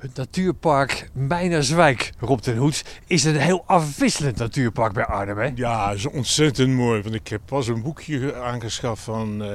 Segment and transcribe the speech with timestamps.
[0.00, 5.38] Het natuurpark Meinerswijk, Rob ten Hoed, is een heel afwisselend natuurpark bij Arnhem.
[5.38, 5.50] Hè?
[5.54, 7.02] Ja, is ontzettend mooi.
[7.02, 9.50] Want ik heb pas een boekje aangeschaft van, uh,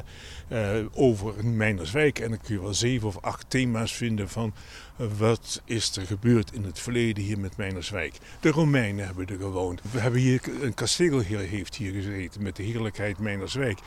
[0.78, 2.20] uh, over Meinerswijk.
[2.20, 4.54] En dan kun je wel zeven of acht thema's vinden van
[5.02, 8.18] uh, wat is er gebeurd in het verleden hier met Meinerswijk.
[8.40, 9.82] De Romeinen hebben er gewoond.
[9.92, 13.80] We hebben hier een kasteel heeft hier gezeten met de heerlijkheid Meinerswijk.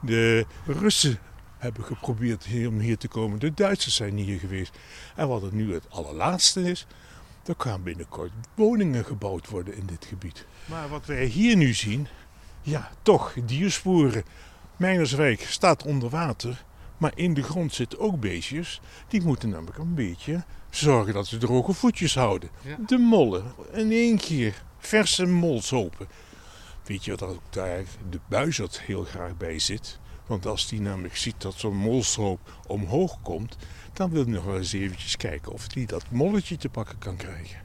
[0.00, 1.18] De Russen
[1.58, 3.38] hebben geprobeerd hier, om hier te komen.
[3.38, 4.78] De Duitsers zijn hier geweest.
[5.16, 6.86] En wat het nu het allerlaatste is,
[7.46, 10.46] er gaan binnenkort woningen gebouwd worden in dit gebied.
[10.64, 12.08] Maar wat wij hier nu zien,
[12.62, 14.24] ja, toch diersporen.
[14.76, 16.64] Meinerswijk staat onder water,
[16.96, 18.80] maar in de grond zitten ook beestjes.
[19.08, 22.50] Die moeten namelijk een beetje zorgen dat ze droge voetjes houden.
[22.62, 22.76] Ja.
[22.86, 26.08] De mollen, in één keer verse molsopen.
[26.84, 29.98] Weet je wat ook daar de buizerd heel graag bij zit?
[30.26, 33.56] Want als die namelijk ziet dat zo'n molstroop omhoog komt,
[33.92, 37.16] dan wil hij nog wel eens eventjes kijken of hij dat molletje te pakken kan
[37.16, 37.60] krijgen.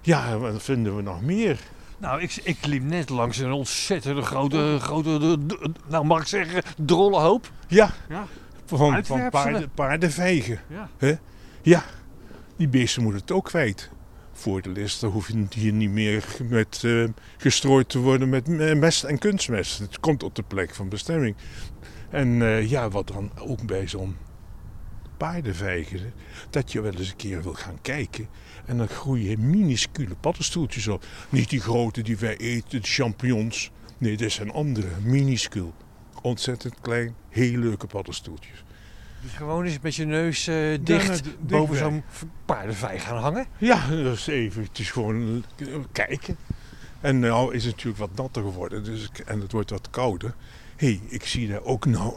[0.00, 1.60] Ja, wat vinden we nog meer?
[1.98, 5.38] Nou, ik, ik liep net langs een ontzettende grote, grote
[5.86, 7.50] nou mag ik zeggen, drollenhoop.
[7.68, 8.26] Ja, ja.
[8.64, 10.60] van, van paarden, paardenvijgen.
[10.98, 11.18] Ja.
[11.62, 11.84] ja,
[12.56, 13.90] die beesten moeten het ook kwijt.
[14.36, 18.46] Voordeel is, dan hoef je hier niet meer met, uh, gestrooid te worden met
[18.78, 19.78] mest en kunstmest.
[19.78, 21.36] Het komt op de plek van bestemming.
[22.10, 24.16] En uh, ja, wat dan ook bij zo'n
[25.16, 26.12] paardenvijgen,
[26.50, 28.28] dat je wel eens een keer wil gaan kijken.
[28.66, 31.04] En dan groeien minuscule paddenstoeltjes op.
[31.28, 33.70] Niet die grote die wij eten, de champignons.
[33.98, 35.74] Nee, dit zijn andere, minuscuul.
[36.22, 38.64] Ontzettend klein, heel leuke paddenstoeltjes.
[39.24, 42.02] Dus gewoon eens met je neus uh, dicht boven zo'n
[42.44, 43.46] paardenvijg gaan hangen?
[43.58, 44.62] Ja, dat is even.
[44.62, 45.44] Het is gewoon
[45.92, 46.36] kijken.
[47.00, 50.34] En nou is het natuurlijk wat natter geworden dus, en het wordt wat kouder.
[50.76, 52.14] Hé, hey, ik zie daar ook nou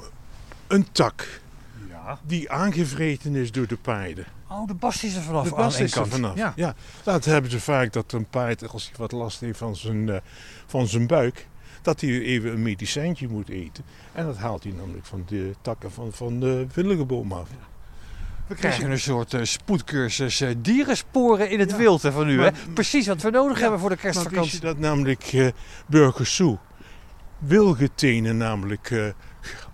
[0.67, 1.41] een tak
[1.89, 2.19] ja.
[2.25, 4.25] die aangevreten is door de paarden.
[4.49, 5.49] Oh, de bast is er vanaf.
[5.49, 6.35] De bast is er vanaf.
[6.35, 6.53] Ja.
[6.55, 6.75] ja.
[7.03, 10.17] Dat hebben ze vaak dat een paard, als hij wat last heeft van zijn, uh,
[10.65, 11.47] van zijn buik,
[11.81, 13.83] dat hij even een medicijntje moet eten.
[14.13, 17.49] En dat haalt hij namelijk van de takken van, van de willigeboom af.
[18.47, 22.41] We krijgen een soort uh, spoedcursus uh, dierensporen in het ja, wild van u.
[22.41, 22.49] hè?
[22.73, 24.59] Precies wat we nodig ja, hebben voor de kerstvakantie.
[24.61, 25.47] Maar je dat namelijk uh,
[25.87, 26.57] Burger Sue
[27.37, 29.05] wilgetenen namelijk uh,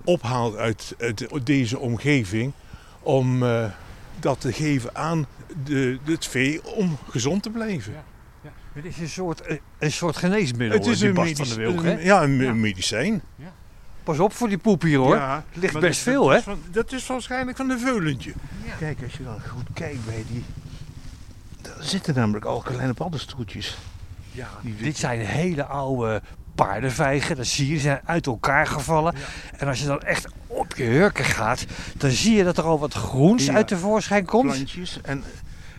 [0.04, 2.54] ophaalt uit, uit, deze omgeving
[3.00, 3.44] om
[4.20, 5.26] dat te geven aan
[5.64, 7.94] de, het vee om gezond te blijven.
[7.94, 8.04] Ja.
[8.74, 10.78] Het is een soort, eh, een soort geneesmiddel.
[10.78, 12.54] Het is een, medisch, van de een, ja, een ja.
[12.54, 13.22] medicijn.
[13.36, 13.54] Ja.
[14.04, 15.16] Pas op voor die poep hier hoor.
[15.16, 16.40] Ja, het ligt best veel hè.
[16.72, 18.34] dat is waarschijnlijk van de veulentje.
[18.80, 20.44] Kijk, als je dan goed kijkt bij die...
[21.62, 23.78] Daar zitten namelijk al kleine paddenstoeltjes.
[24.32, 26.22] Ja, dit zijn hele oude
[26.56, 27.36] paardenvijgen.
[27.36, 29.16] Dat zie je, zijn uit elkaar gevallen.
[29.58, 31.66] En als je dan echt op je hurken gaat,
[31.98, 34.52] dan zie je dat er al wat groens uit de voorschijn komt.
[34.52, 35.24] Plantjes en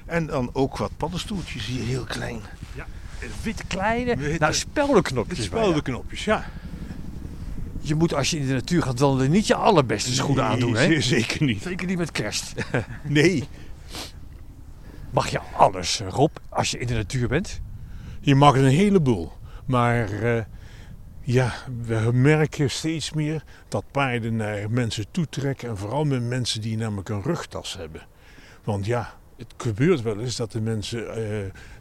[0.05, 2.41] en dan ook wat paddenstoeltjes hier, heel klein.
[2.75, 2.87] Ja,
[3.43, 5.45] wit kleine, Witte, nou speldenknopjes.
[5.45, 6.45] Speldenknopjes, ja.
[7.81, 10.77] Je moet als je in de natuur gaat wandelen niet je allerbeste schoenen nee, aandoen,
[10.77, 11.01] hè?
[11.01, 11.63] Zeker niet.
[11.63, 12.55] Zeker niet met kerst.
[13.03, 13.45] nee.
[15.11, 17.61] Mag je alles, Rob, als je in de natuur bent?
[18.21, 19.33] Je mag een heleboel.
[19.65, 20.43] Maar uh,
[21.21, 21.55] ja,
[21.87, 25.69] we merken steeds meer dat paarden naar mensen toetrekken.
[25.69, 28.07] En vooral met mensen die namelijk een rugtas hebben.
[28.65, 31.15] Want ja, het gebeurt wel eens dat de mensen uh,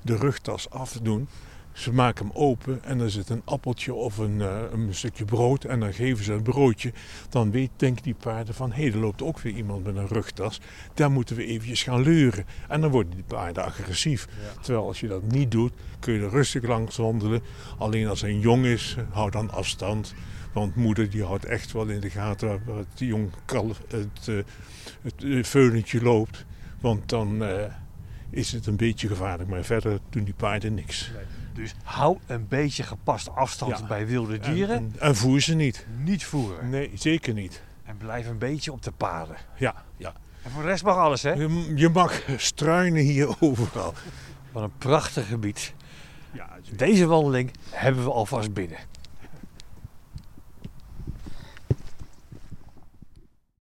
[0.02, 1.28] de rugtas afdoen.
[1.74, 5.63] Ze maken hem open en er zit een appeltje of een, uh, een stukje brood
[5.63, 6.94] en dan geven ze een broodje.
[7.30, 10.08] Dan weet, denken die paarden van, hé, hey, er loopt ook weer iemand met een
[10.08, 10.62] rugtas.
[10.94, 12.46] Daar moeten we eventjes gaan leuren.
[12.68, 14.28] En dan worden die paarden agressief.
[14.62, 17.42] Terwijl als je dat niet doet, kun je er rustig langs wandelen.
[17.78, 20.13] Alleen als hij jong is, hou dan afstand.
[20.53, 24.44] Want moeder die houdt echt wel in de gaten waar het jong kalf, het, uh,
[25.36, 26.46] het veulentje loopt.
[26.84, 27.64] Want dan uh,
[28.30, 29.50] is het een beetje gevaarlijk.
[29.50, 31.12] Maar verder doen die paarden niks.
[31.14, 31.24] Nee.
[31.54, 33.86] Dus hou een beetje gepast afstand ja.
[33.86, 34.76] bij wilde dieren.
[34.76, 35.86] En, en, voer ze niet.
[35.98, 36.70] Niet voeren.
[36.70, 37.62] Nee, zeker niet.
[37.84, 39.36] En blijf een beetje op de paden.
[39.58, 40.14] Ja, ja.
[40.44, 41.32] En voor de rest mag alles, hè?
[41.32, 43.94] Je, je mag struinen hier overal.
[44.52, 45.74] Wat een prachtig gebied.
[46.31, 48.78] Ja, Deze wandeling hebben we alvast binnen.